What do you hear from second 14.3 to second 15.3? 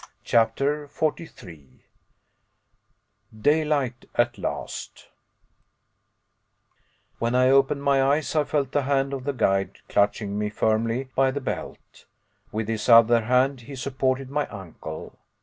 my uncle.